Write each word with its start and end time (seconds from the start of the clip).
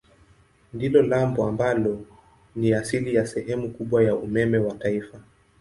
Ndilo 0.73 1.01
lambo 1.01 1.45
ambalo 1.47 2.05
ni 2.55 2.73
asili 2.73 3.15
ya 3.15 3.27
sehemu 3.27 3.69
kubwa 3.71 4.03
ya 4.03 4.15
umeme 4.15 4.57
wa 4.57 4.75
taifa. 4.75 5.19